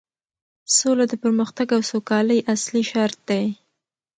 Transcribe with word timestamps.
سوله 0.75 1.05
د 1.09 1.13
پرمختګ 1.23 1.67
او 1.75 1.81
سوکالۍ 1.91 2.39
اصلي 2.53 2.83
شرط 2.91 3.17
دی 3.29 3.45